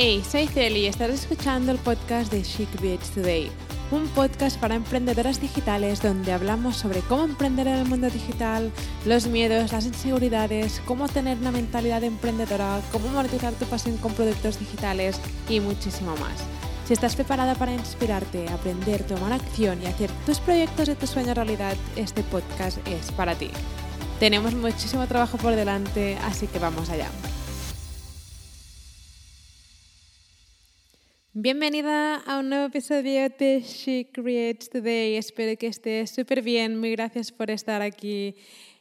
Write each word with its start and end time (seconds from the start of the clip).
Hey, 0.00 0.22
soy 0.30 0.46
Celi 0.46 0.82
y 0.82 0.86
estás 0.86 1.10
escuchando 1.10 1.72
el 1.72 1.78
podcast 1.78 2.30
de 2.30 2.42
Chic 2.42 2.68
Beats 2.80 3.10
Today, 3.10 3.50
un 3.90 4.06
podcast 4.10 4.56
para 4.60 4.76
emprendedoras 4.76 5.40
digitales 5.40 6.00
donde 6.00 6.30
hablamos 6.30 6.76
sobre 6.76 7.00
cómo 7.00 7.24
emprender 7.24 7.66
en 7.66 7.78
el 7.78 7.88
mundo 7.88 8.08
digital, 8.08 8.70
los 9.04 9.26
miedos, 9.26 9.72
las 9.72 9.86
inseguridades, 9.86 10.80
cómo 10.84 11.08
tener 11.08 11.36
una 11.38 11.50
mentalidad 11.50 12.04
emprendedora, 12.04 12.80
cómo 12.92 13.08
monetizar 13.08 13.52
tu 13.54 13.64
pasión 13.64 13.96
con 13.96 14.12
productos 14.12 14.60
digitales 14.60 15.20
y 15.48 15.58
muchísimo 15.58 16.14
más. 16.18 16.44
Si 16.86 16.92
estás 16.92 17.16
preparada 17.16 17.56
para 17.56 17.74
inspirarte, 17.74 18.48
aprender, 18.50 19.02
tomar 19.02 19.32
acción 19.32 19.82
y 19.82 19.86
hacer 19.86 20.12
tus 20.24 20.38
proyectos 20.38 20.86
de 20.86 20.94
tu 20.94 21.08
sueño 21.08 21.34
realidad, 21.34 21.76
este 21.96 22.22
podcast 22.22 22.78
es 22.86 23.10
para 23.10 23.34
ti. 23.34 23.50
Tenemos 24.20 24.54
muchísimo 24.54 25.08
trabajo 25.08 25.38
por 25.38 25.56
delante, 25.56 26.16
así 26.18 26.46
que 26.46 26.60
vamos 26.60 26.88
allá. 26.88 27.08
Bienvenida 31.40 32.16
a 32.16 32.40
un 32.40 32.48
nuevo 32.48 32.66
episodio 32.66 33.28
de 33.28 33.60
She 33.60 34.10
Creates 34.12 34.70
Today. 34.70 35.14
Espero 35.14 35.56
que 35.56 35.68
estés 35.68 36.10
súper 36.10 36.42
bien. 36.42 36.80
Muy 36.80 36.90
gracias 36.90 37.30
por 37.30 37.48
estar 37.48 37.80
aquí 37.80 38.34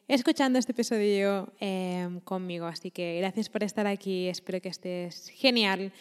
escuchando 0.07 0.57
este 0.57 0.71
episodio 0.71 1.53
em, 1.59 2.19
conmigo. 2.21 2.65
Así 2.65 2.89
que 2.89 3.19
gracias 3.19 3.47
por 3.49 3.61
estar 3.63 3.85
aquí. 3.85 4.27
Espero 4.27 4.59
que 4.59 4.69
estés 4.69 5.29
genial. 5.35 5.93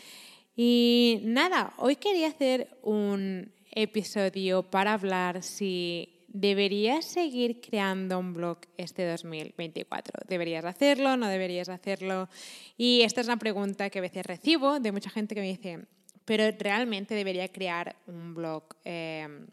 Y 0.57 1.21
nada, 1.25 1.75
hoy 1.77 1.97
quería 1.97 2.29
hacer 2.29 2.79
un 2.83 3.53
episodio 3.73 4.63
para 4.63 4.95
hablar 4.95 5.43
si 5.43 6.25
deberías 6.29 7.05
seguir 7.05 7.61
creando 7.61 8.19
un 8.19 8.33
blog 8.33 8.61
este 8.79 9.07
2024. 9.07 10.23
¿Deberías 10.27 10.65
hacerlo? 10.65 11.19
¿No 11.19 11.29
deberías 11.29 11.69
hacerlo? 11.69 12.31
Y 12.79 13.03
esta 13.03 13.21
es 13.21 13.27
una 13.27 13.37
pregunta 13.37 13.91
que 13.91 13.99
a 13.99 14.03
veces 14.03 14.25
recibo 14.25 14.81
de 14.81 14.91
mucha 14.91 15.11
gente 15.11 15.35
que 15.35 15.43
me 15.43 15.49
dice, 15.49 15.85
pero 16.27 16.55
realmente 16.59 17.15
debería 17.15 17.49
crear 17.49 17.97
un 18.07 18.35
blog 18.35 18.65
eh, 18.85 19.47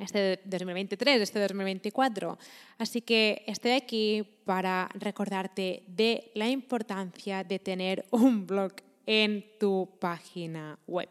este 0.00 0.40
2023, 0.44 1.20
este 1.20 1.38
2024. 1.40 2.38
Así 2.78 3.02
que 3.02 3.44
estoy 3.46 3.72
aquí 3.72 4.24
para 4.44 4.88
recordarte 4.94 5.84
de 5.86 6.32
la 6.34 6.48
importancia 6.48 7.44
de 7.44 7.58
tener 7.58 8.04
un 8.10 8.46
blog 8.46 8.72
en 9.06 9.44
tu 9.60 9.88
página 10.00 10.78
web. 10.86 11.08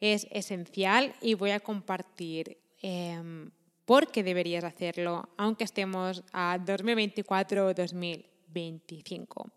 Es 0.00 0.26
esencial 0.30 1.14
y 1.20 1.34
voy 1.34 1.50
a 1.50 1.60
compartir 1.60 2.58
eh, 2.82 3.48
por 3.84 4.10
qué 4.10 4.22
deberías 4.22 4.64
hacerlo, 4.64 5.28
aunque 5.36 5.64
estemos 5.64 6.22
a 6.32 6.58
2024 6.58 7.66
o 7.66 7.74
2025. 7.74 9.50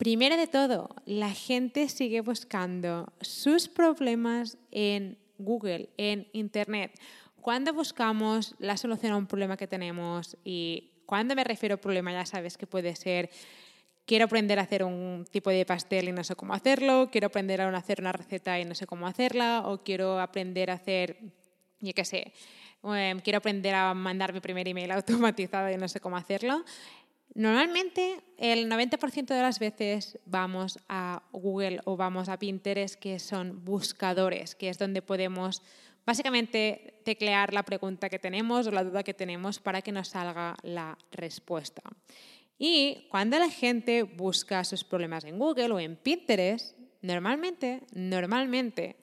Primero 0.00 0.38
de 0.38 0.46
todo, 0.46 0.88
la 1.04 1.28
gente 1.28 1.86
sigue 1.90 2.22
buscando 2.22 3.12
sus 3.20 3.68
problemas 3.68 4.56
en 4.70 5.18
Google, 5.36 5.90
en 5.98 6.26
Internet. 6.32 6.98
Cuando 7.42 7.74
buscamos 7.74 8.54
la 8.58 8.78
solución 8.78 9.12
a 9.12 9.18
un 9.18 9.26
problema 9.26 9.58
que 9.58 9.66
tenemos 9.66 10.38
y 10.42 11.02
cuando 11.04 11.34
me 11.34 11.44
refiero 11.44 11.74
a 11.74 11.78
problema 11.78 12.12
ya 12.12 12.24
sabes 12.24 12.56
que 12.56 12.66
puede 12.66 12.96
ser 12.96 13.28
quiero 14.06 14.24
aprender 14.24 14.58
a 14.58 14.62
hacer 14.62 14.84
un 14.84 15.26
tipo 15.30 15.50
de 15.50 15.66
pastel 15.66 16.08
y 16.08 16.12
no 16.12 16.24
sé 16.24 16.34
cómo 16.34 16.54
hacerlo, 16.54 17.10
quiero 17.12 17.26
aprender 17.26 17.60
a 17.60 17.68
hacer 17.68 18.00
una 18.00 18.12
receta 18.12 18.58
y 18.58 18.64
no 18.64 18.74
sé 18.74 18.86
cómo 18.86 19.06
hacerla, 19.06 19.64
o 19.66 19.84
quiero 19.84 20.18
aprender 20.18 20.70
a 20.70 20.74
hacer, 20.74 21.18
yo 21.78 21.92
qué 21.92 22.06
sé, 22.06 22.32
em, 22.84 23.20
quiero 23.20 23.36
aprender 23.36 23.74
a 23.74 23.92
mandar 23.92 24.32
mi 24.32 24.40
primer 24.40 24.66
email 24.66 24.92
automatizado 25.36 25.70
y 25.70 25.76
no 25.76 25.88
sé 25.88 26.00
cómo 26.00 26.16
hacerlo. 26.16 26.64
Normalmente 27.34 28.22
el 28.38 28.68
90% 28.68 29.26
de 29.26 29.42
las 29.42 29.58
veces 29.58 30.18
vamos 30.26 30.78
a 30.88 31.22
Google 31.32 31.80
o 31.84 31.96
vamos 31.96 32.28
a 32.28 32.38
Pinterest, 32.38 32.96
que 32.96 33.18
son 33.18 33.64
buscadores, 33.64 34.54
que 34.54 34.68
es 34.68 34.78
donde 34.78 35.00
podemos 35.00 35.62
básicamente 36.04 37.00
teclear 37.04 37.54
la 37.54 37.62
pregunta 37.62 38.08
que 38.08 38.18
tenemos 38.18 38.66
o 38.66 38.70
la 38.70 38.82
duda 38.82 39.02
que 39.02 39.14
tenemos 39.14 39.60
para 39.60 39.80
que 39.82 39.92
nos 39.92 40.08
salga 40.08 40.56
la 40.62 40.98
respuesta. 41.12 41.82
Y 42.58 43.06
cuando 43.10 43.38
la 43.38 43.48
gente 43.48 44.02
busca 44.02 44.64
sus 44.64 44.84
problemas 44.84 45.24
en 45.24 45.38
Google 45.38 45.72
o 45.72 45.80
en 45.80 45.96
Pinterest, 45.96 46.76
normalmente, 47.00 47.82
normalmente, 47.92 48.96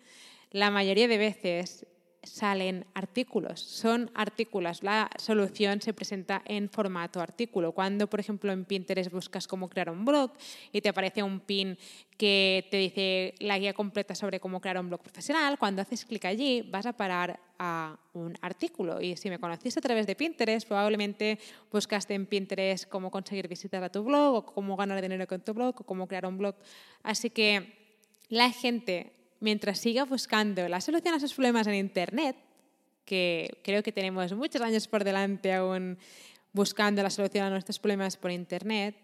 la 0.52 0.70
mayoría 0.70 1.08
de 1.08 1.18
veces 1.18 1.88
salen 2.28 2.86
artículos, 2.94 3.60
son 3.62 4.12
artículos. 4.14 4.84
La 4.84 5.10
solución 5.18 5.82
se 5.82 5.94
presenta 5.94 6.42
en 6.46 6.70
formato 6.70 7.20
artículo. 7.22 7.72
Cuando, 7.72 8.08
por 8.08 8.20
ejemplo, 8.20 8.52
en 8.52 8.66
Pinterest 8.66 9.12
buscas 9.12 9.48
cómo 9.48 9.70
crear 9.70 9.90
un 9.90 10.06
blog 10.06 10.32
y 10.72 10.82
te 10.82 10.90
aparece 10.90 11.24
un 11.24 11.40
pin 11.40 11.78
que 12.18 12.68
te 12.72 12.78
dice 12.78 13.36
la 13.40 13.60
guía 13.60 13.74
completa 13.74 14.16
sobre 14.16 14.40
cómo 14.40 14.60
crear 14.60 14.80
un 14.80 14.88
blog 14.88 15.02
profesional, 15.02 15.58
cuando 15.60 15.82
haces 15.82 16.04
clic 16.04 16.26
allí 16.26 16.64
vas 16.64 16.86
a 16.86 16.94
parar 16.94 17.40
a 17.60 17.98
un 18.14 18.38
artículo. 18.42 19.02
Y 19.02 19.16
si 19.18 19.30
me 19.30 19.40
conociste 19.40 19.80
a 19.80 19.84
través 19.84 20.08
de 20.08 20.16
Pinterest, 20.16 20.68
probablemente 20.68 21.40
buscaste 21.72 22.14
en 22.14 22.26
Pinterest 22.26 22.88
cómo 22.88 23.12
conseguir 23.12 23.48
visitas 23.48 23.84
a 23.84 23.90
tu 23.90 24.04
blog 24.04 24.36
o 24.36 24.46
cómo 24.46 24.76
ganar 24.76 25.02
dinero 25.02 25.28
con 25.28 25.42
tu 25.42 25.54
blog 25.54 25.76
o 25.80 25.84
cómo 25.84 26.08
crear 26.08 26.26
un 26.26 26.38
blog. 26.38 26.56
Así 27.04 27.30
que 27.30 27.78
la 28.30 28.52
gente 28.52 29.17
mientras 29.40 29.80
siga 29.80 30.06
buscando 30.06 30.68
la 30.68 30.81
solución 30.81 31.16
a 31.16 31.20
sus 31.20 31.34
problemas 31.34 31.68
en 31.68 31.75
Internet, 31.75 32.36
que 33.06 33.59
creo 33.64 33.84
que 33.84 33.92
tenemos 33.92 34.34
muchos 34.34 34.62
años 34.62 34.88
por 34.88 35.03
delante 35.03 35.53
aún 35.53 35.98
buscando 36.53 37.02
la 37.03 37.09
solución 37.09 37.46
a 37.46 37.50
nuestros 37.50 37.80
problemas 37.80 38.18
por 38.18 38.31
Internet, 38.31 38.96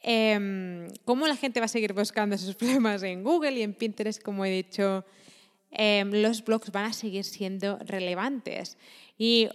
em, 0.00 0.88
¿cómo 1.04 1.26
la 1.26 1.36
gente 1.36 1.60
va 1.60 1.66
a 1.66 1.68
seguir 1.68 1.92
buscando 1.92 2.36
sus 2.36 2.54
problemas 2.60 3.02
en 3.02 3.22
Google 3.22 3.52
y 3.52 3.62
en 3.62 3.74
Pinterest, 3.74 4.22
como 4.22 4.44
he 4.44 4.50
dicho? 4.50 5.04
Em, 5.70 6.10
los 6.10 6.44
blogs 6.44 6.70
van 6.70 6.86
a 6.86 6.92
seguir 6.92 7.24
siendo 7.24 7.78
relevantes. 7.78 8.76
Y, 9.18 9.48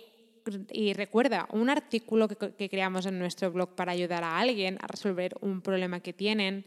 recuerda, 0.93 1.47
un 1.51 1.69
artículo 1.69 2.27
que 2.27 2.69
creamos 2.69 3.05
en 3.05 3.19
nuestro 3.19 3.51
blog 3.51 3.75
para 3.75 3.91
ayudar 3.91 4.23
a 4.23 4.39
alguien 4.39 4.79
a 4.81 4.87
resolver 4.87 5.35
un 5.41 5.61
problema 5.61 5.99
que 5.99 6.13
tienen, 6.13 6.65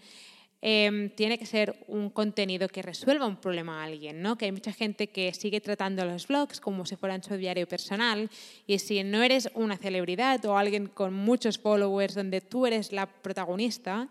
Em, 0.67 1.11
tiene 1.11 1.37
que 1.37 1.45
ser 1.45 1.77
un 1.89 2.09
contenido 2.09 2.69
que 2.69 2.81
resuelva 2.81 3.27
un 3.27 3.37
problema 3.37 3.83
a 3.83 3.85
alguien, 3.85 4.23
¿no? 4.23 4.39
Que 4.39 4.47
hay 4.47 4.53
mucha 4.53 4.73
gente 4.73 5.09
que 5.09 5.35
sigue 5.35 5.61
tratando 5.61 6.07
los 6.07 6.27
blogs 6.27 6.59
como 6.59 6.87
si 6.87 6.97
fueran 6.97 7.23
su 7.23 7.37
diario 7.37 7.69
personal 7.69 8.31
y 8.67 8.79
si 8.79 9.05
no 9.05 9.23
eres 9.23 9.51
una 9.53 9.77
celebridad 9.77 10.43
o 10.47 10.57
alguien 10.57 10.87
con 10.87 11.13
muchos 11.13 11.59
followers 11.59 12.15
donde 12.15 12.41
tú 12.41 12.65
eres 12.65 12.93
la 12.93 13.05
protagonista, 13.05 14.09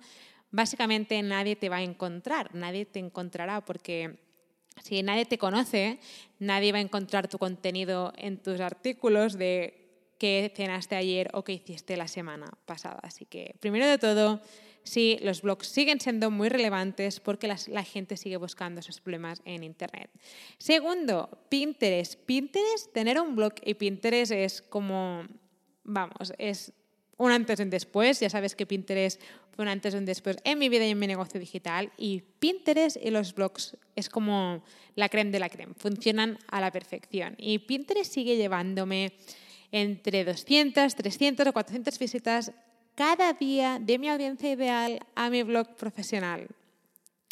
básicamente 0.51 1.19
nadie 1.23 1.55
te 1.55 1.69
va 1.69 1.77
a 1.77 1.81
encontrar, 1.81 2.53
nadie 2.53 2.85
te 2.85 2.99
encontrará 2.99 3.61
porque 3.61 4.19
si 4.83 5.01
nadie 5.01 5.25
te 5.25 5.39
conoce, 5.39 5.97
nadie 6.37 6.71
va 6.71 6.77
a 6.77 6.81
encontrar 6.81 7.27
tu 7.27 7.39
contenido 7.39 8.13
en 8.15 8.37
tus 8.37 8.59
artículos 8.59 9.39
de 9.39 9.73
qué 10.19 10.53
cenaste 10.55 10.95
ayer 10.95 11.31
o 11.33 11.43
qué 11.43 11.53
hiciste 11.53 11.97
la 11.97 12.07
semana 12.07 12.45
pasada. 12.67 12.99
Así 13.01 13.25
que, 13.25 13.55
primero 13.59 13.87
de 13.87 13.97
todo, 13.97 14.39
sí, 14.83 15.17
los 15.21 15.41
blogs 15.41 15.67
siguen 15.67 15.99
siendo 15.99 16.31
muy 16.31 16.49
relevantes 16.49 17.19
porque 17.19 17.47
la 17.47 17.83
gente 17.83 18.17
sigue 18.17 18.37
buscando 18.37 18.79
esos 18.79 19.01
problemas 19.01 19.41
en 19.45 19.63
Internet. 19.63 20.09
Segundo, 20.57 21.29
Pinterest. 21.49 22.19
Pinterest, 22.25 22.91
tener 22.93 23.19
un 23.19 23.35
blog 23.35 23.53
y 23.63 23.73
Pinterest 23.73 24.31
es 24.31 24.61
como, 24.61 25.23
vamos, 25.83 26.33
es 26.37 26.73
un 27.17 27.31
antes 27.31 27.59
y 27.59 27.63
un 27.63 27.69
después. 27.69 28.19
Ya 28.19 28.29
sabes 28.29 28.55
que 28.55 28.65
Pinterest 28.65 29.21
fue 29.51 29.63
un 29.63 29.69
antes 29.69 29.93
y 29.93 29.97
un 29.97 30.05
después 30.05 30.37
en 30.43 30.59
mi 30.59 30.69
vida 30.69 30.85
y 30.85 30.91
en 30.91 30.99
mi 30.99 31.07
negocio 31.07 31.39
digital. 31.39 31.91
Y 31.97 32.21
Pinterest 32.39 32.97
y 33.01 33.09
los 33.09 33.33
blogs 33.33 33.77
es 33.95 34.09
como 34.09 34.63
la 34.95 35.09
creme 35.09 35.31
de 35.31 35.39
la 35.39 35.49
creme. 35.49 35.73
Funcionan 35.75 36.37
a 36.47 36.61
la 36.61 36.71
perfección. 36.71 37.35
Y 37.37 37.59
Pinterest 37.59 38.11
sigue 38.11 38.35
llevándome 38.35 39.13
entre 39.71 40.23
200, 40.23 40.95
300 40.95 41.47
o 41.47 41.53
400 41.53 41.97
visitas 41.97 42.51
cada 42.95 43.33
día 43.33 43.79
de 43.79 43.97
mi 43.97 44.09
audiencia 44.09 44.51
ideal 44.51 44.99
a 45.15 45.29
mi 45.29 45.43
blog 45.43 45.75
profesional. 45.75 46.47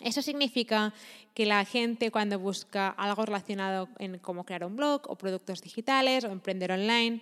Eso 0.04 0.22
significa 0.22 0.94
que 1.34 1.46
la 1.46 1.64
gente 1.66 2.12
cuando 2.12 2.40
busca 2.40 2.90
algo 2.90 3.26
relacionado 3.26 3.88
en 4.00 4.18
cómo 4.18 4.44
crear 4.44 4.66
un 4.66 4.76
blog 4.76 5.02
o 5.10 5.16
productos 5.16 5.62
digitales 5.62 6.24
o 6.24 6.32
emprender 6.32 6.72
online, 6.72 7.22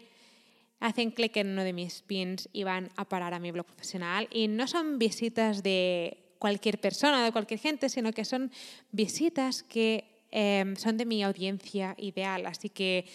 hacen 0.80 1.12
clic 1.12 1.36
en 1.38 1.50
uno 1.50 1.64
de 1.64 1.74
mis 1.74 2.02
pins 2.02 2.48
y 2.54 2.64
van 2.64 2.90
a 2.96 3.06
parar 3.06 3.34
a 3.34 3.40
mi 3.40 3.52
blog 3.52 3.66
profesional. 3.66 4.28
Y 4.32 4.48
no 4.48 4.68
son 4.68 4.98
visitas 4.98 5.62
de 5.62 6.18
cualquier 6.40 6.80
persona, 6.80 7.24
de 7.24 7.34
cualquier 7.34 7.60
gente, 7.60 7.90
sino 7.90 8.14
que 8.14 8.24
son 8.24 8.52
visitas 8.92 9.62
que 9.62 10.06
eh, 10.32 10.74
son 10.78 10.96
de 10.98 11.06
mi 11.06 11.22
audiencia 11.24 11.96
ideal. 11.98 12.46
Así 12.46 12.70
que 12.70 13.06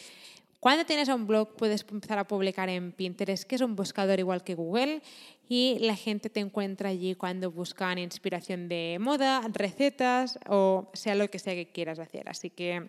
cuando 0.64 0.86
tienes 0.86 1.10
un 1.10 1.26
blog 1.26 1.56
puedes 1.56 1.84
empezar 1.90 2.18
a 2.18 2.26
publicar 2.26 2.70
en 2.70 2.92
Pinterest, 2.92 3.44
que 3.44 3.56
es 3.56 3.60
un 3.60 3.76
buscador 3.76 4.18
igual 4.18 4.42
que 4.42 4.54
Google, 4.54 5.02
y 5.46 5.76
la 5.80 5.94
gente 5.94 6.30
te 6.30 6.40
encuentra 6.40 6.88
allí 6.88 7.14
cuando 7.16 7.50
buscan 7.50 7.98
inspiración 7.98 8.66
de 8.66 8.96
moda, 8.98 9.42
recetas 9.52 10.38
o 10.48 10.90
sea 10.94 11.16
lo 11.16 11.28
que 11.28 11.38
sea 11.38 11.52
que 11.54 11.70
quieras 11.70 11.98
hacer. 11.98 12.30
Así 12.30 12.48
que 12.48 12.88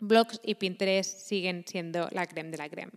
blogs 0.00 0.40
y 0.42 0.56
Pinterest 0.56 1.20
siguen 1.20 1.62
siendo 1.68 2.08
la 2.10 2.26
creme 2.26 2.50
de 2.50 2.56
la 2.56 2.68
creme. 2.68 2.90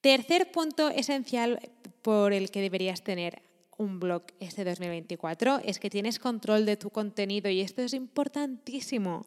Tercer 0.00 0.50
punto 0.50 0.88
esencial 0.88 1.60
por 2.02 2.32
el 2.32 2.50
que 2.50 2.62
deberías 2.62 3.04
tener 3.04 3.42
un 3.78 4.00
blog 4.00 4.24
este 4.40 4.64
2024 4.64 5.60
es 5.64 5.78
que 5.78 5.88
tienes 5.88 6.18
control 6.18 6.66
de 6.66 6.76
tu 6.76 6.90
contenido 6.90 7.48
y 7.48 7.60
esto 7.60 7.82
es 7.82 7.94
importantísimo. 7.94 9.24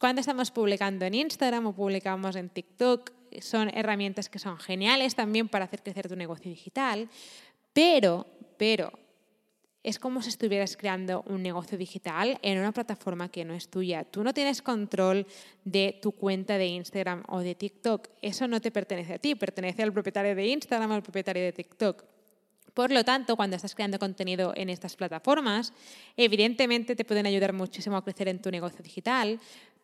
Cuando 0.00 0.20
estamos 0.20 0.50
publicando 0.50 1.04
en 1.04 1.14
Instagram 1.14 1.66
o 1.66 1.74
publicamos 1.74 2.34
en 2.34 2.48
TikTok, 2.48 3.19
son 3.40 3.70
herramientas 3.74 4.28
que 4.28 4.38
son 4.38 4.58
geniales 4.58 5.14
también 5.14 5.48
para 5.48 5.66
hacer 5.66 5.82
crecer 5.82 6.08
tu 6.08 6.16
negocio 6.16 6.50
digital, 6.50 7.08
pero, 7.72 8.26
pero, 8.56 8.92
es 9.82 9.98
como 9.98 10.20
si 10.20 10.28
estuvieras 10.28 10.76
creando 10.76 11.22
un 11.26 11.42
negocio 11.42 11.78
digital 11.78 12.38
en 12.42 12.58
una 12.58 12.72
plataforma 12.72 13.30
que 13.30 13.44
no 13.44 13.54
es 13.54 13.68
tuya. 13.68 14.04
Tú 14.04 14.22
no 14.22 14.34
tienes 14.34 14.60
control 14.60 15.26
de 15.64 15.98
tu 16.02 16.12
cuenta 16.12 16.58
de 16.58 16.66
Instagram 16.66 17.24
o 17.28 17.40
de 17.40 17.54
TikTok. 17.54 18.08
Eso 18.20 18.46
no 18.46 18.60
te 18.60 18.70
pertenece 18.70 19.14
a 19.14 19.18
ti, 19.18 19.34
pertenece 19.34 19.82
al 19.82 19.92
propietario 19.92 20.34
de 20.34 20.46
Instagram 20.48 20.90
o 20.90 20.94
al 20.94 21.02
propietario 21.02 21.42
de 21.42 21.52
TikTok. 21.52 22.04
Por 22.74 22.92
lo 22.92 23.04
tanto, 23.04 23.36
cuando 23.36 23.56
estás 23.56 23.74
creando 23.74 23.98
contenido 23.98 24.52
en 24.54 24.68
estas 24.68 24.96
plataformas, 24.96 25.72
evidentemente 26.16 26.94
te 26.94 27.04
pueden 27.04 27.26
ayudar 27.26 27.52
muchísimo 27.52 27.96
a 27.96 28.04
crecer 28.04 28.28
en 28.28 28.40
tu 28.40 28.50
negocio 28.50 28.82
digital, 28.82 29.40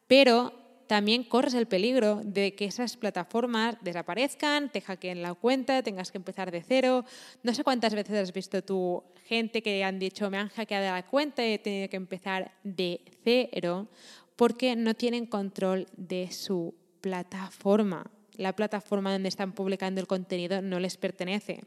pero 0.06 0.65
también 0.86 1.24
corres 1.24 1.54
el 1.54 1.66
peligro 1.66 2.20
de 2.24 2.54
que 2.54 2.66
esas 2.66 2.96
plataformas 2.96 3.76
desaparezcan, 3.80 4.70
te 4.70 4.80
hackeen 4.80 5.22
la 5.22 5.34
cuenta, 5.34 5.82
tengas 5.82 6.10
que 6.10 6.18
empezar 6.18 6.50
de 6.50 6.62
cero. 6.62 7.04
No 7.42 7.54
sé 7.54 7.64
cuántas 7.64 7.94
veces 7.94 8.16
has 8.16 8.32
visto 8.32 8.62
tú 8.62 9.02
gente 9.24 9.62
que 9.62 9.82
han 9.82 9.98
dicho 9.98 10.30
me 10.30 10.38
han 10.38 10.48
hackeado 10.48 10.86
la 10.86 11.04
cuenta 11.04 11.44
y 11.44 11.54
he 11.54 11.58
tenido 11.58 11.88
que 11.88 11.96
empezar 11.96 12.52
de 12.62 13.00
cero 13.24 13.88
porque 14.36 14.76
no 14.76 14.94
tienen 14.94 15.26
control 15.26 15.86
de 15.96 16.30
su 16.30 16.74
plataforma. 17.00 18.10
La 18.36 18.54
plataforma 18.54 19.12
donde 19.12 19.28
están 19.28 19.52
publicando 19.52 20.00
el 20.00 20.06
contenido 20.06 20.60
no 20.62 20.78
les 20.78 20.96
pertenece. 20.96 21.64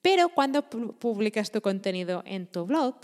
Pero 0.00 0.28
cuando 0.28 0.62
publicas 0.68 1.50
tu 1.50 1.60
contenido 1.60 2.22
en 2.26 2.46
tu 2.46 2.66
blog, 2.66 2.96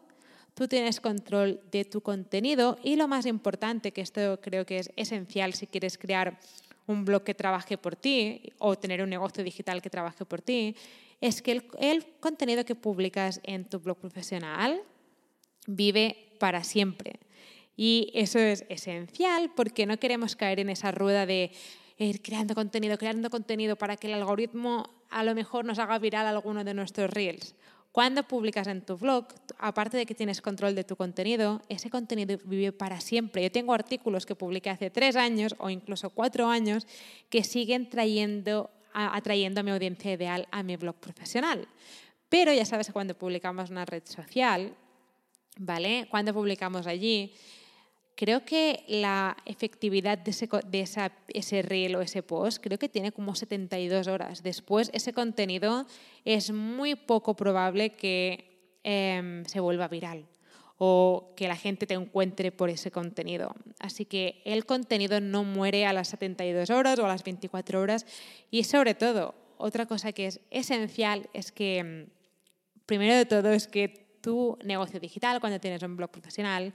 tú 0.55 0.69
tienes 0.69 1.01
control 1.01 1.61
de 1.71 1.85
tu 1.85 2.01
contenido 2.01 2.79
y 2.83 2.97
lo 2.97 3.09
más 3.09 3.27
importante, 3.27 3.93
que 3.93 4.01
esto 4.01 4.41
creo 4.41 4.67
que 4.67 4.79
es 4.79 4.91
esencial 4.97 5.55
si 5.55 5.67
quieres 5.67 5.99
crear 5.99 6.39
un 6.87 7.05
blog 7.05 7.23
que 7.23 7.35
trabaje 7.35 7.79
por 7.79 7.97
ti 7.97 8.53
o 8.59 8.77
tener 8.77 9.03
un 9.03 9.11
negocio 9.11 9.45
digital 9.45 9.81
que 9.81 9.91
trabaje 9.91 10.25
por 10.25 10.43
ti, 10.43 10.75
es 11.21 11.43
que 11.43 11.63
el, 11.79 12.07
contenido 12.21 12.65
que 12.65 12.75
publicas 12.75 13.41
en 13.45 13.65
tu 13.65 13.79
blog 13.79 13.99
profesional 13.99 14.83
vive 15.67 16.35
para 16.39 16.65
siempre. 16.65 17.21
Y 17.77 18.11
eso 18.15 18.39
es 18.39 18.65
esencial 18.69 19.51
porque 19.55 19.87
no 19.87 19.99
queremos 19.99 20.37
caer 20.37 20.61
en 20.61 20.71
esa 20.71 20.91
rueda 20.91 21.27
de 21.27 21.53
ir 21.99 22.23
creando 22.23 22.55
contenido, 22.55 22.99
creando 22.99 23.31
contenido 23.31 23.77
para 23.77 23.97
que 23.97 24.09
el 24.09 24.15
algoritmo 24.15 24.91
a 25.11 25.23
lo 25.23 25.35
mejor 25.35 25.65
nos 25.65 25.79
haga 25.79 25.99
viral 25.99 26.27
alguno 26.27 26.65
de 26.65 26.75
nuestros 26.75 27.11
reels. 27.11 27.55
Cuando 27.93 28.23
publicas 28.23 28.69
en 28.69 28.83
tu 28.83 28.97
blog, 28.97 29.27
aparte 29.59 29.97
de 29.97 30.07
que 30.07 30.15
tienes 30.15 30.41
control 30.41 30.77
de 30.77 30.85
tu 30.85 30.95
contenido, 30.95 31.61
ese 31.69 31.91
contenido 31.91 32.39
vive 32.45 32.71
para 32.71 33.01
siempre. 33.01 33.43
Yo 33.43 33.51
tengo 33.51 33.75
artículos 33.75 34.27
que 34.27 34.37
publiqué 34.37 34.71
hace 34.71 34.91
tres 34.91 35.17
años 35.17 35.57
o 35.59 35.71
incluso 35.71 36.11
cuatro 36.11 36.47
años 36.47 36.87
que 37.29 37.43
siguen 37.43 37.91
trayendo, 37.91 38.71
atrayendo 38.93 39.61
a 39.61 39.63
mi 39.65 39.73
audiencia 39.73 40.13
ideal 40.13 40.47
a 40.53 40.63
mi 40.63 40.77
blog 40.77 40.97
profesional. 40.97 41.67
Pero 42.29 42.53
ya 42.53 42.65
sabes 42.65 42.87
que 42.87 42.93
cuando 42.93 43.15
publicamos 43.15 43.71
una 43.71 43.85
red 43.85 44.05
social, 44.05 44.73
¿vale? 45.59 46.07
Cuando 46.11 46.33
publicamos 46.33 46.87
allí, 46.87 47.35
creo 48.21 48.45
que 48.45 48.85
la 48.87 49.35
efectividad 49.47 50.19
de, 50.19 50.31
ese, 51.33 51.63
reel 51.63 51.97
o 51.97 52.03
ese 52.03 52.23
post, 52.23 52.63
creo 52.63 52.79
que 52.79 52.91
tiene 52.91 53.13
como 53.13 53.35
72 53.35 54.09
horas. 54.09 54.43
Después, 54.43 54.91
ese 54.93 55.15
contenido 55.15 55.87
es 56.27 56.53
muy 56.53 56.97
poco 56.97 57.35
probable 57.35 57.93
que 57.93 58.77
em, 58.85 59.47
se 59.47 59.59
vuelva 59.59 59.89
viral 59.89 60.27
o 60.77 61.33
que 61.35 61.49
la 61.49 61.57
gente 61.57 61.87
te 61.87 61.95
encuentre 61.95 62.53
por 62.53 62.69
ese 62.69 62.91
contenido. 62.91 63.55
Así 63.79 64.05
que 64.05 64.43
el 64.45 64.67
contenido 64.67 65.23
no 65.23 65.43
muere 65.43 65.87
a 65.87 65.95
las 65.95 66.09
72 66.09 66.69
horas 66.69 66.99
o 66.99 67.07
a 67.07 67.09
las 67.09 67.25
24 67.25 67.81
horas. 67.81 68.05
Y 68.51 68.65
sobre 68.65 68.95
todo, 68.95 69.35
otra 69.57 69.87
cosa 69.87 70.13
que 70.13 70.27
es 70.27 70.41
esencial 70.51 71.31
es 71.33 71.53
que, 71.53 71.79
em, 71.79 72.07
primero 72.85 73.15
de 73.15 73.25
todo, 73.25 73.51
es 73.51 73.67
que 73.67 74.19
tu 74.21 74.59
negocio 74.63 75.01
digital, 75.01 75.41
cuando 75.41 75.59
tienes 75.59 75.83
un 75.83 75.97
blog 75.97 76.11
profesional, 76.11 76.75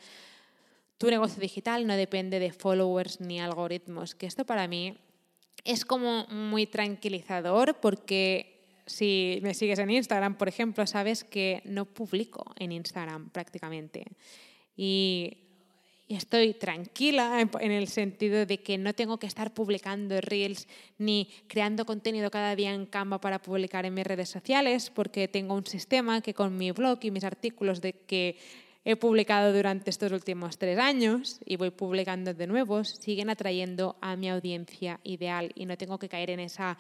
tu 0.98 1.10
negocio 1.10 1.42
digital 1.42 1.86
no 1.86 1.96
depende 1.96 2.40
de 2.40 2.52
followers 2.52 3.20
ni 3.22 3.40
algoritmos, 3.40 4.16
que 4.16 4.26
esto 4.26 4.46
para 4.46 4.68
mí 4.68 4.98
es 5.64 5.84
como 5.84 6.26
muy 6.28 6.68
tranquilizador 6.68 7.80
porque 7.82 8.56
si 8.86 9.40
me 9.42 9.54
sigues 9.54 9.80
en 9.80 9.90
Instagram, 9.90 10.38
por 10.38 10.48
ejemplo, 10.48 10.86
sabes 10.86 11.24
que 11.24 11.62
no 11.66 11.86
publico 11.86 12.54
en 12.58 12.72
Instagram 12.72 13.30
prácticamente. 13.32 14.06
Y 14.78 15.38
estoy 16.08 16.54
tranquila 16.54 17.50
en 17.60 17.72
el 17.72 17.88
sentido 17.88 18.46
de 18.46 18.62
que 18.62 18.78
no 18.78 18.94
tengo 18.94 19.18
que 19.18 19.26
estar 19.26 19.54
publicando 19.54 20.22
reels 20.22 20.68
ni 21.00 21.30
creando 21.48 21.86
contenido 21.86 22.30
cada 22.30 22.56
día 22.56 22.74
en 22.74 22.86
Canva 22.86 23.20
para 23.20 23.42
publicar 23.42 23.86
en 23.86 23.96
mis 23.96 24.06
redes 24.06 24.30
sociales, 24.30 24.92
porque 24.94 25.28
tengo 25.28 25.56
un 25.56 25.66
sistema 25.66 26.22
que 26.22 26.36
con 26.36 26.56
mi 26.56 26.72
blog 26.72 27.00
y 27.02 27.12
mis 27.12 27.24
artículos 27.24 27.82
de 27.82 27.94
que 27.94 28.38
he 28.86 28.96
publicado 28.96 29.52
durante 29.52 29.90
estos 29.90 30.12
últimos 30.12 30.60
tres 30.60 30.78
años 30.78 31.40
y 31.44 31.58
voy 31.58 31.72
publicando 31.72 32.36
de 32.36 32.46
nuevos, 32.46 32.90
siguen 33.02 33.32
atrayendo 33.32 33.98
a 34.00 34.16
mi 34.16 34.30
audiencia 34.30 35.00
ideal 35.04 35.52
y 35.56 35.66
no 35.66 35.76
tengo 35.76 35.98
que 35.98 36.08
caer 36.08 36.30
en 36.30 36.40
esa, 36.40 36.78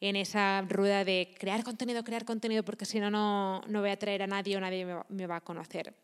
en 0.00 0.16
esa 0.16 0.62
rueda 0.62 1.04
de 1.04 1.34
crear 1.38 1.62
contenido, 1.62 2.02
crear 2.02 2.24
contenido, 2.24 2.64
porque 2.64 2.86
si 2.86 2.98
no, 3.00 3.10
no 3.10 3.80
voy 3.80 3.90
a 3.90 3.92
atraer 3.92 4.22
a 4.22 4.26
nadie 4.26 4.56
o 4.56 4.60
nadie 4.60 4.86
me 5.08 5.26
va 5.26 5.36
a 5.36 5.40
conocer. 5.42 5.94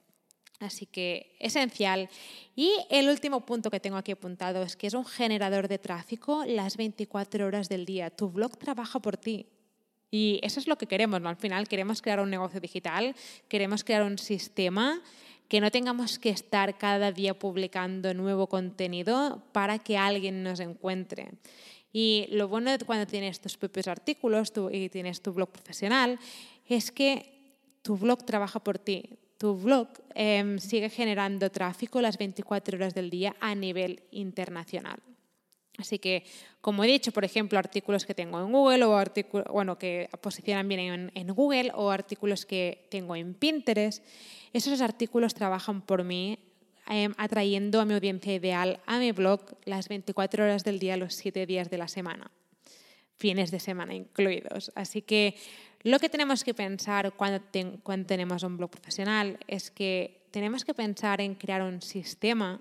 Así 0.61 0.87
que 0.87 1.35
esencial. 1.41 2.09
Y 2.55 2.73
el 2.91 3.09
último 3.09 3.45
punto 3.45 3.71
que 3.71 3.81
tengo 3.81 3.97
aquí 3.97 4.13
apuntado 4.13 4.63
es 4.63 4.77
que 4.77 4.87
es 4.87 4.95
un 4.95 5.05
generador 5.05 5.67
de 5.67 5.79
tráfico 5.79 6.45
las 6.47 6.77
24 6.77 7.47
horas 7.47 7.69
del 7.69 7.85
día. 7.85 8.11
Tu 8.11 8.31
blog 8.31 8.57
trabaja 8.59 9.01
por 9.01 9.17
ti. 9.17 9.47
Y 10.13 10.39
eso 10.43 10.61
es 10.61 10.69
lo 10.69 10.77
que 10.77 10.87
queremos, 10.87 11.23
¿no? 11.23 11.31
Al 11.31 11.37
final 11.37 11.67
queremos 11.67 12.03
crear 12.03 12.21
un 12.21 12.29
negocio 12.29 12.61
digital, 12.61 13.17
queremos 13.49 13.83
crear 13.83 14.03
un 14.03 14.19
sistema 14.19 15.01
que 15.49 15.59
no 15.61 15.71
tengamos 15.71 16.19
que 16.19 16.29
estar 16.29 16.77
cada 16.77 17.13
día 17.13 17.39
publicando 17.39 18.13
nuevo 18.13 18.47
contenido 18.47 19.43
para 19.53 19.79
que 19.79 19.97
alguien 19.97 20.43
nos 20.43 20.61
encuentre. 20.61 21.31
Y 21.95 22.27
lo 22.31 22.47
bueno 22.47 22.71
cuando 22.87 23.07
tienes 23.07 23.41
tus 23.41 23.57
propios 23.57 23.89
artículos 23.89 24.53
y 24.71 24.91
tienes 24.91 25.23
tu 25.23 25.33
blog 25.33 25.51
profesional 25.51 26.19
es 26.67 26.93
que 26.93 27.57
tu 27.81 27.97
blog 27.97 28.25
trabaja 28.25 28.61
por 28.61 28.79
ti. 28.79 29.19
Tu 29.39 29.57
blog 29.57 29.89
em, 30.15 30.59
sigue 30.59 30.91
generando 30.91 31.51
tráfico 31.51 32.03
las 32.03 32.19
24 32.19 32.77
horas 32.77 32.95
del 32.95 33.09
día 33.09 33.35
a 33.41 33.55
nivel 33.55 34.03
internacional. 34.11 35.01
Así 35.79 35.99
que, 35.99 36.25
como 36.61 36.85
he 36.85 36.87
dicho, 36.87 37.13
por 37.13 37.25
ejemplo, 37.25 37.59
artículos 37.59 38.05
que 38.05 38.15
tengo 38.15 38.39
en 38.41 38.53
Google 38.53 38.85
o 38.85 38.97
artículos, 38.97 39.47
bueno, 39.51 39.79
que 39.79 40.09
posicionan 40.21 40.69
bien 40.69 41.11
en, 41.15 41.29
Google 41.29 41.73
o 41.75 41.91
artículos 41.91 42.45
que 42.45 42.87
tengo 42.91 43.17
en 43.17 43.35
Pinterest, 43.35 44.05
esos 44.53 44.81
artículos 44.83 45.35
trabajan 45.35 45.81
por 45.81 46.05
mí 46.05 46.39
em, 46.89 47.15
atrayendo 47.17 47.81
a 47.81 47.87
mi 47.87 47.95
audiencia 47.95 48.35
ideal 48.35 48.81
a 48.87 48.99
mi 48.99 49.13
blog 49.13 49.41
las 49.65 49.89
24 49.89 50.45
horas 50.45 50.63
del 50.63 50.79
día, 50.79 50.97
los 50.99 51.15
7 51.15 51.47
días 51.47 51.71
de 51.71 51.79
la 51.79 51.89
semana, 51.89 52.31
fines 53.17 53.51
de 53.51 53.59
semana 53.59 53.95
incluidos. 53.95 54.73
Así 54.75 55.01
que 55.01 55.37
lo 55.85 55.99
que 55.99 56.11
tenemos 56.11 56.45
que 56.45 56.53
pensar 56.53 57.13
cuando 57.15 57.41
tenemos 58.07 58.43
un 58.43 58.59
blog 58.59 58.71
profesional 58.71 59.39
es 59.49 59.71
que 59.71 60.21
tenemos 60.31 60.65
que 60.65 60.75
pensar 60.75 61.23
en 61.23 61.35
crear 61.35 61.63
un 61.63 61.81
sistema 61.81 62.61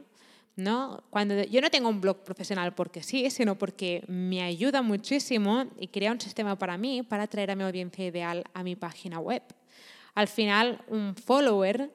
¿no? 0.62 1.04
Cuando 1.10 1.44
yo 1.44 1.62
no 1.62 1.70
tengo 1.70 1.90
un 1.90 2.02
blog 2.02 2.24
profesional 2.24 2.74
porque 2.74 3.04
sí, 3.04 3.30
sino 3.30 3.58
porque 3.58 4.04
me 4.08 4.42
ayuda 4.42 4.82
muchísimo 4.82 5.66
y 5.78 5.88
crea 5.88 6.12
un 6.12 6.22
sistema 6.22 6.58
para 6.58 6.78
mí 6.78 7.04
para 7.04 7.24
atraer 7.24 7.52
a 7.52 7.56
mi 7.56 7.64
audiencia 7.64 8.06
ideal 8.06 8.44
a 8.54 8.64
mi 8.64 8.76
página 8.76 9.20
web. 9.20 9.44
Al 10.14 10.28
final, 10.28 10.84
un 10.88 11.16
follower, 11.16 11.92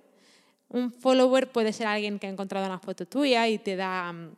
un 0.68 0.90
follower 0.90 1.50
puede 1.52 1.72
ser 1.72 1.86
alguien 1.86 2.18
que 2.18 2.26
ha 2.26 2.30
encontrado 2.30 2.66
una 2.66 2.78
foto 2.78 3.06
tuya 3.06 3.48
y 3.48 3.58
te 3.58 3.76
da 3.76 4.12
mm, 4.12 4.36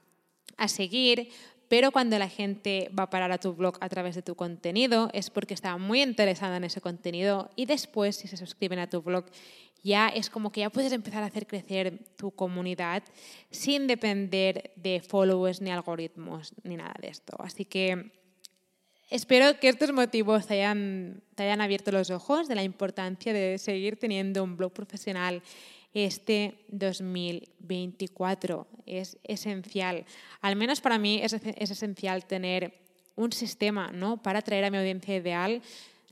a 0.56 0.68
seguir, 0.68 1.30
pero 1.68 1.92
cuando 1.92 2.18
la 2.18 2.28
gente 2.28 2.90
va 2.98 3.04
a 3.04 3.10
parar 3.10 3.30
a 3.30 3.38
tu 3.38 3.54
blog 3.54 3.76
a 3.80 3.88
través 3.88 4.14
de 4.14 4.22
tu 4.22 4.34
contenido 4.34 5.10
es 5.12 5.30
porque 5.30 5.54
está 5.54 5.76
muy 5.76 6.02
interesada 6.02 6.56
en 6.56 6.64
ese 6.64 6.80
contenido 6.80 7.50
y 7.56 7.66
después 7.66 8.16
si 8.16 8.26
se 8.26 8.36
suscriben 8.36 8.78
a 8.78 8.88
tu 8.88 9.02
blog 9.02 9.26
ya 9.82 10.08
es 10.08 10.30
como 10.30 10.50
que 10.50 10.60
ya 10.60 10.70
puedes 10.70 10.92
empezar 10.92 11.22
a 11.22 11.26
hacer 11.26 11.46
crecer 11.46 11.98
tu 12.16 12.30
comunidad 12.30 13.02
sin 13.50 13.86
depender 13.86 14.72
de 14.76 15.00
followers 15.00 15.60
ni 15.60 15.70
algoritmos 15.70 16.54
ni 16.62 16.76
nada 16.76 16.94
de 17.00 17.08
esto. 17.08 17.36
Así 17.38 17.64
que 17.64 18.12
espero 19.10 19.58
que 19.60 19.68
estos 19.68 19.92
motivos 19.92 20.46
te 20.46 20.54
hayan, 20.54 21.22
te 21.34 21.44
hayan 21.44 21.60
abierto 21.60 21.92
los 21.92 22.10
ojos 22.10 22.48
de 22.48 22.54
la 22.54 22.62
importancia 22.62 23.32
de 23.32 23.58
seguir 23.58 23.98
teniendo 23.98 24.42
un 24.44 24.56
blog 24.56 24.72
profesional 24.72 25.42
este 25.94 26.64
2024. 26.68 28.66
Es 28.86 29.18
esencial, 29.24 30.04
al 30.40 30.56
menos 30.56 30.80
para 30.80 30.98
mí 30.98 31.20
es, 31.22 31.32
es 31.32 31.70
esencial 31.70 32.26
tener 32.26 32.88
un 33.16 33.32
sistema 33.32 33.90
¿no? 33.92 34.22
para 34.22 34.38
atraer 34.38 34.64
a 34.64 34.70
mi 34.70 34.78
audiencia 34.78 35.16
ideal 35.16 35.60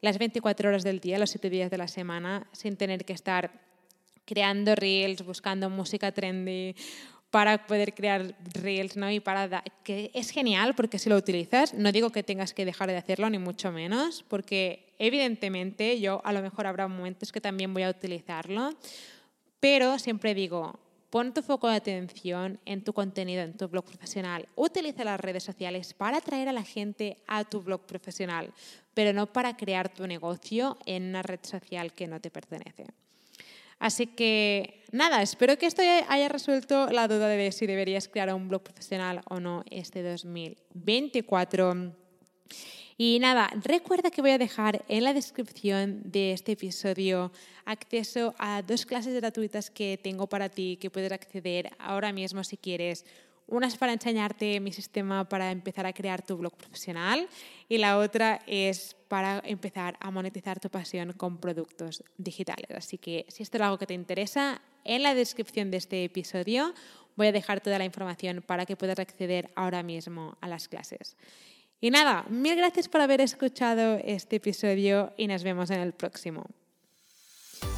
las 0.00 0.18
24 0.18 0.68
horas 0.68 0.84
del 0.84 1.00
día, 1.00 1.18
los 1.18 1.30
7 1.30 1.50
días 1.50 1.70
de 1.70 1.78
la 1.78 1.88
semana, 1.88 2.46
sin 2.52 2.76
tener 2.76 3.04
que 3.04 3.12
estar 3.12 3.50
creando 4.24 4.74
reels, 4.74 5.24
buscando 5.24 5.70
música 5.70 6.12
trendy 6.12 6.74
para 7.30 7.66
poder 7.66 7.94
crear 7.94 8.34
reels, 8.54 8.96
¿no? 8.96 9.10
Y 9.10 9.20
para 9.20 9.62
que 9.82 10.10
es 10.14 10.30
genial 10.30 10.74
porque 10.74 10.98
si 10.98 11.08
lo 11.08 11.16
utilizas, 11.16 11.74
no 11.74 11.92
digo 11.92 12.10
que 12.10 12.22
tengas 12.22 12.54
que 12.54 12.64
dejar 12.64 12.88
de 12.88 12.96
hacerlo 12.96 13.28
ni 13.30 13.38
mucho 13.38 13.72
menos, 13.72 14.24
porque 14.28 14.94
evidentemente 14.98 16.00
yo 16.00 16.20
a 16.24 16.32
lo 16.32 16.42
mejor 16.42 16.66
habrá 16.66 16.88
momentos 16.88 17.32
que 17.32 17.40
también 17.40 17.72
voy 17.74 17.82
a 17.82 17.90
utilizarlo, 17.90 18.70
pero 19.60 19.98
siempre 19.98 20.34
digo, 20.34 20.78
pon 21.10 21.34
tu 21.34 21.42
foco 21.42 21.68
de 21.68 21.76
atención 21.76 22.58
en 22.64 22.82
tu 22.82 22.92
contenido, 22.92 23.42
en 23.42 23.56
tu 23.56 23.68
blog 23.68 23.84
profesional. 23.84 24.48
Utiliza 24.54 25.04
las 25.04 25.20
redes 25.20 25.44
sociales 25.44 25.94
para 25.94 26.18
atraer 26.18 26.48
a 26.48 26.52
la 26.52 26.62
gente 26.62 27.16
a 27.26 27.44
tu 27.44 27.60
blog 27.60 27.86
profesional, 27.86 28.52
pero 28.96 29.12
no 29.12 29.26
para 29.26 29.58
crear 29.58 29.90
tu 29.90 30.06
negocio 30.06 30.78
en 30.86 31.10
una 31.10 31.20
red 31.22 31.40
social 31.42 31.92
que 31.92 32.06
no 32.06 32.18
te 32.18 32.30
pertenece. 32.30 32.86
Así 33.78 34.06
que 34.06 34.84
nada, 34.90 35.20
espero 35.20 35.58
que 35.58 35.66
esto 35.66 35.82
haya 35.82 36.28
resuelto 36.30 36.86
la 36.86 37.06
duda 37.06 37.28
de 37.28 37.52
si 37.52 37.66
deberías 37.66 38.08
crear 38.08 38.32
un 38.32 38.48
blog 38.48 38.62
profesional 38.62 39.20
o 39.28 39.38
no 39.38 39.64
este 39.70 40.02
2024. 40.02 41.92
Y 42.96 43.18
nada, 43.20 43.50
recuerda 43.62 44.10
que 44.10 44.22
voy 44.22 44.30
a 44.30 44.38
dejar 44.38 44.82
en 44.88 45.04
la 45.04 45.12
descripción 45.12 46.00
de 46.10 46.32
este 46.32 46.52
episodio 46.52 47.32
acceso 47.66 48.34
a 48.38 48.62
dos 48.62 48.86
clases 48.86 49.14
gratuitas 49.14 49.70
que 49.70 50.00
tengo 50.02 50.26
para 50.26 50.48
ti 50.48 50.78
que 50.80 50.88
puedes 50.88 51.12
acceder 51.12 51.68
ahora 51.78 52.12
mismo 52.12 52.42
si 52.44 52.56
quieres. 52.56 53.04
Una 53.48 53.68
es 53.68 53.76
para 53.76 53.92
enseñarte 53.92 54.58
mi 54.58 54.72
sistema 54.72 55.28
para 55.28 55.52
empezar 55.52 55.86
a 55.86 55.92
crear 55.92 56.20
tu 56.20 56.36
blog 56.36 56.56
profesional 56.56 57.28
y 57.68 57.78
la 57.78 57.98
otra 57.98 58.40
es 58.46 58.96
para 59.06 59.40
empezar 59.44 59.96
a 60.00 60.10
monetizar 60.10 60.58
tu 60.58 60.68
pasión 60.68 61.12
con 61.12 61.38
productos 61.38 62.02
digitales. 62.18 62.70
Así 62.74 62.98
que 62.98 63.24
si 63.28 63.44
esto 63.44 63.56
es 63.56 63.62
algo 63.62 63.78
que 63.78 63.86
te 63.86 63.94
interesa, 63.94 64.60
en 64.84 65.02
la 65.04 65.14
descripción 65.14 65.70
de 65.70 65.76
este 65.76 66.04
episodio 66.04 66.74
voy 67.14 67.28
a 67.28 67.32
dejar 67.32 67.60
toda 67.60 67.78
la 67.78 67.84
información 67.84 68.42
para 68.42 68.66
que 68.66 68.76
puedas 68.76 68.98
acceder 68.98 69.52
ahora 69.54 69.84
mismo 69.84 70.36
a 70.40 70.48
las 70.48 70.66
clases. 70.68 71.16
Y 71.80 71.90
nada, 71.90 72.24
mil 72.28 72.56
gracias 72.56 72.88
por 72.88 73.00
haber 73.00 73.20
escuchado 73.20 74.00
este 74.04 74.36
episodio 74.36 75.12
y 75.16 75.28
nos 75.28 75.44
vemos 75.44 75.70
en 75.70 75.80
el 75.80 75.92
próximo. 75.92 76.46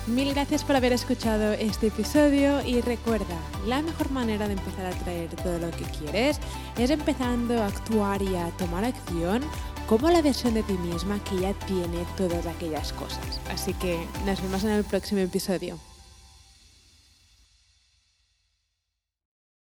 Mil 0.08 0.32
gracias 0.32 0.64
por 0.64 0.74
haber 0.74 0.94
escuchado 0.94 1.52
este 1.52 1.88
episodio 1.88 2.64
y 2.64 2.80
recuerda, 2.80 3.36
la 3.66 3.82
mejor 3.82 4.10
manera 4.10 4.48
de 4.48 4.54
empezar 4.54 4.86
a 4.86 4.90
traer 4.90 5.28
todo 5.36 5.58
lo 5.58 5.70
que 5.70 5.84
quieres 5.84 6.40
es 6.78 6.88
empezando 6.88 7.62
a 7.62 7.66
actuar 7.66 8.22
y 8.22 8.34
a 8.34 8.48
tomar 8.56 8.84
acción 8.84 9.42
como 9.86 10.08
la 10.08 10.22
versión 10.22 10.54
de 10.54 10.62
ti 10.62 10.72
misma 10.78 11.22
que 11.24 11.40
ya 11.40 11.52
tiene 11.52 12.06
todas 12.16 12.46
aquellas 12.46 12.94
cosas. 12.94 13.38
Así 13.50 13.74
que 13.74 13.98
nos 14.24 14.40
vemos 14.40 14.64
en 14.64 14.70
el 14.70 14.84
próximo 14.84 15.20
episodio. 15.20 15.78